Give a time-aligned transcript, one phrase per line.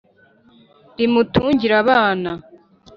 [0.97, 2.31] Rimutungire abana.